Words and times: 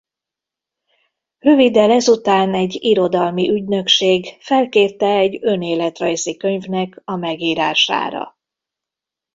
Röviddel 1.39 1.91
ezután 1.91 2.53
egy 2.53 2.77
irodalmi 2.83 3.49
ügynökség 3.49 4.25
felkérte 4.39 5.05
egy 5.05 5.37
önéletrajzi 5.45 6.37
könyvnek 6.37 7.01
a 7.05 7.15
megírására. 7.15 8.37